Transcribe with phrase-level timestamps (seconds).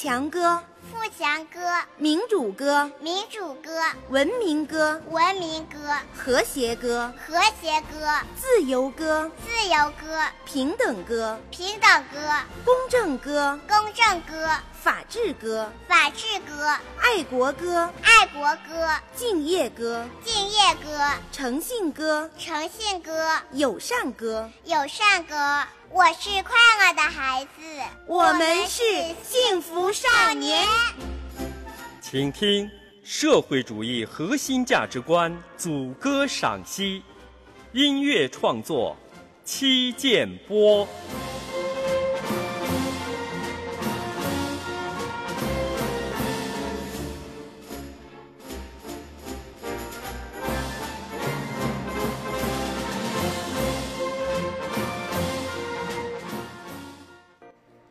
[0.00, 1.58] 强歌、富强歌、
[1.96, 5.76] 民主歌、民主歌、文明歌、文明歌、
[6.16, 8.06] 和谐歌、和谐歌、
[8.36, 12.20] 自由歌、自由歌、平等歌、平等歌、
[12.64, 25.66] 公正歌、公正歌、法治歌、法治歌、爱国歌、爱国歌、敬业歌、敬业歌、诚信歌、诚信歌、友善歌、友善歌。
[25.90, 27.62] 我是快乐的孩子，
[28.06, 28.82] 我们是
[29.22, 30.66] 幸福少年。
[32.02, 32.70] 请听
[33.02, 37.02] 社会主义核心价值观组歌赏析，
[37.72, 38.94] 音乐创作
[39.44, 40.86] 戚建波。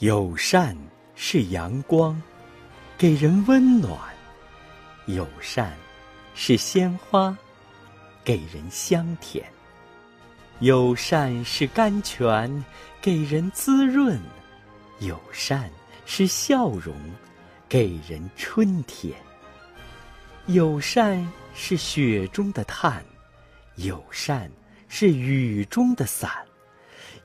[0.00, 0.74] 友善
[1.14, 2.20] 是阳光，
[2.96, 3.98] 给人温暖；
[5.04, 5.76] 友善
[6.34, 7.36] 是鲜花，
[8.24, 9.44] 给人香甜；
[10.60, 12.64] 友善是甘泉，
[13.02, 14.18] 给人滋润；
[15.00, 15.70] 友善
[16.06, 16.94] 是笑容，
[17.68, 19.12] 给人春天；
[20.46, 23.04] 友善是雪中的炭，
[23.74, 24.50] 友善
[24.88, 26.30] 是雨中的伞，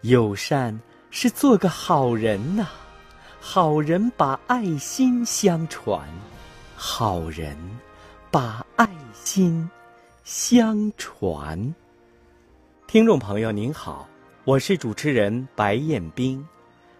[0.01, 0.77] 友善。
[1.17, 2.67] 是做个好人呐，
[3.39, 6.05] 好人把爱心相传，
[6.75, 7.57] 好人
[8.29, 9.69] 把爱心
[10.25, 11.73] 相传。
[12.85, 14.05] 听众朋友您好，
[14.43, 16.45] 我是主持人白彦冰。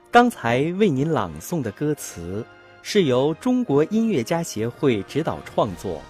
[0.09, 2.43] 刚才为您朗诵的歌词
[2.81, 6.01] 是由中国音乐家协会指导创作，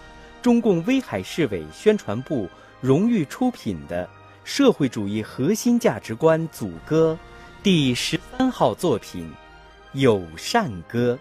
[0.43, 2.47] 中共威海市委宣传部
[2.81, 4.07] 荣誉出品的
[4.43, 7.17] 社会主义核心价值观组歌。
[7.65, 9.27] 第十三号作品
[9.99, 11.17] 《友善歌》，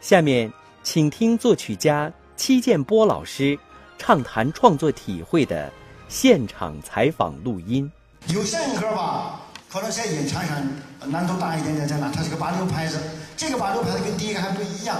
[0.00, 0.52] 下面
[0.84, 3.58] 请听作曲家戚建波老师
[3.98, 5.72] 畅谈创作体会的
[6.08, 7.90] 现场采访录音。
[8.28, 10.64] 友善歌吧，可能在演唱上
[11.06, 12.08] 难度大一点点，在哪？
[12.08, 13.00] 它是个八六拍子，
[13.36, 14.96] 这个八六拍子跟第一个还不一样，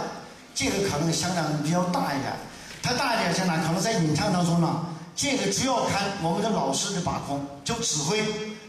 [0.56, 2.32] 这个可能响量比较大一点。
[2.82, 3.64] 它大一点在哪？
[3.64, 8.18] 可能在演唱当中呢，这个主要看我们的老师的把控，就指挥。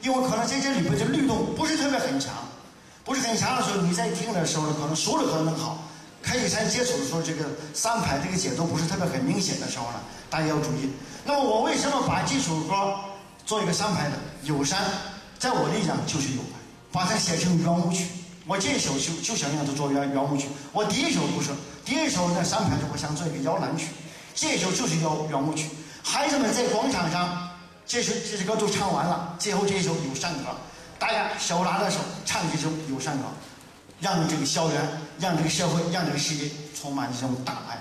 [0.05, 2.31] 因为可能在这里边的律动不是特别很强，
[3.03, 5.79] 不是很强的时候，你在听的时候呢，可能熟的可能好，
[6.21, 9.99] 开始才接触的时候，这个三拍这个节奏不是特别很明显的时候呢，
[10.29, 10.91] 大家要注意。
[11.25, 12.93] 那么我为什么把这首歌
[13.47, 14.17] 做一个三拍的？
[14.43, 14.79] 有山，
[15.39, 16.41] 在我理讲就是有，
[16.91, 18.05] 把它写成圆舞曲。
[18.45, 20.47] 我这首就就想让它做圆圆舞曲。
[20.71, 21.49] 我第一首不是，
[21.83, 23.87] 第一首在三拍的，我想做一个摇篮曲，
[24.35, 25.67] 这首就是摇圆舞曲。
[26.03, 27.44] 孩子们在广场上。
[27.87, 30.55] 这首这首歌都唱完了，最后这一首友善歌，
[30.97, 33.25] 大家手拉着手唱这首友善歌，
[33.99, 34.81] 让这个校园、
[35.19, 37.77] 让这个社会、让这个世界充满这种大爱。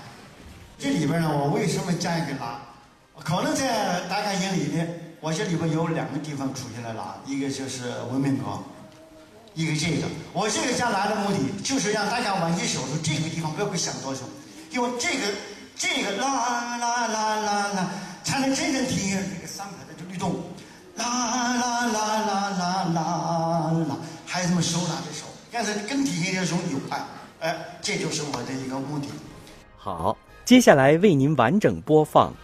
[0.77, 2.61] 这里边呢，我为什么加一个拉？
[3.23, 4.85] 可能在大家眼里呢，
[5.21, 8.59] 我这里边有两个地方出现了拉，一个就是文明歌，
[9.55, 10.07] 一个这个。
[10.33, 14.21] 我这个加拉的目的，就是让大家玩起手的，这个地方不要想多少，
[14.69, 15.33] 因为这个
[15.75, 17.89] 这个啦啦啦啦啦，
[18.25, 19.95] 才能真正体现这个三拍的。
[20.11, 20.35] 律动，
[20.95, 27.03] 啦啦啦啦啦啦啦，孩子们手拉着手，但是更体现这种友爱，
[27.39, 29.07] 哎，这就是我的一个目的。
[29.77, 30.15] 好，
[30.45, 32.31] 接下来为您完整播放《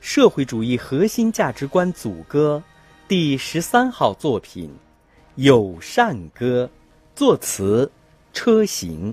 [0.00, 2.62] 社会主义核心价值观组歌》
[3.08, 4.68] 第十三号作品
[5.34, 6.70] 《友善歌》，
[7.18, 7.90] 作词
[8.32, 9.12] 车行，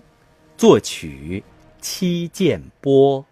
[0.56, 1.44] 作曲
[1.81, 3.25] 戚建波。